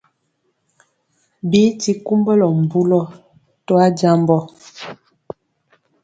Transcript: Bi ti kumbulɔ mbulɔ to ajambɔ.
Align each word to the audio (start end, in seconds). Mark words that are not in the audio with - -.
Bi 1.49 1.61
ti 1.81 1.91
kumbulɔ 2.05 2.47
mbulɔ 2.63 3.01
to 3.65 3.73
ajambɔ. 3.85 4.37